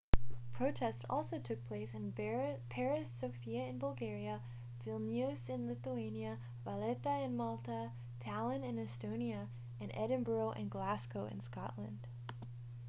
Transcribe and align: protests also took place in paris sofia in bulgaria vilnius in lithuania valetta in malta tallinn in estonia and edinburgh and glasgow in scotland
protests 0.53 1.05
also 1.11 1.37
took 1.37 1.63
place 1.67 1.93
in 1.93 2.11
paris 2.69 3.07
sofia 3.07 3.67
in 3.67 3.77
bulgaria 3.77 4.41
vilnius 4.83 5.47
in 5.47 5.67
lithuania 5.67 6.39
valetta 6.65 7.21
in 7.23 7.37
malta 7.37 7.91
tallinn 8.19 8.63
in 8.65 8.77
estonia 8.77 9.45
and 9.79 9.91
edinburgh 9.93 10.53
and 10.53 10.71
glasgow 10.71 11.27
in 11.27 11.39
scotland 11.39 12.07